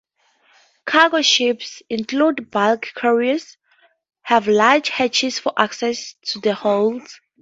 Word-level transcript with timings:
Cargo 0.83 1.21
ships, 1.21 1.83
including 1.87 2.45
bulk 2.45 2.87
carriers, 2.95 3.57
have 4.23 4.47
large 4.47 4.89
hatches 4.89 5.37
for 5.37 5.53
access 5.55 6.15
to 6.25 6.39
the 6.39 6.55
holds. 6.55 7.19